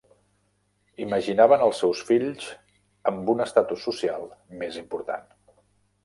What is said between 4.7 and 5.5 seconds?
important.